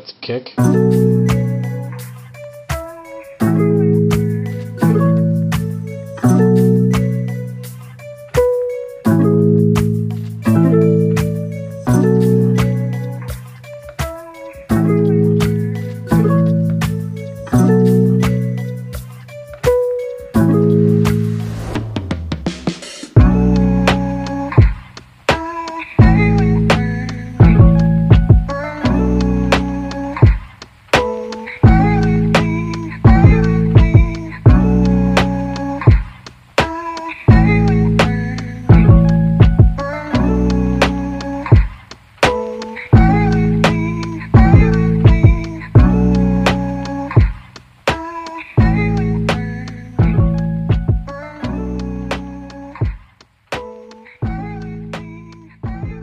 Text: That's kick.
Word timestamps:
That's 0.00 0.14
kick. 0.20 0.54